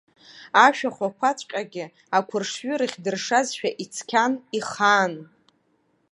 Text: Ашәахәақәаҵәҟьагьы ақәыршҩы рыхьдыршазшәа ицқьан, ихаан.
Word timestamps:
Ашәахәақәаҵәҟьагьы 0.65 1.85
ақәыршҩы 2.17 2.73
рыхьдыршазшәа 2.79 3.69
ицқьан, 3.83 4.33
ихаан. 4.57 5.13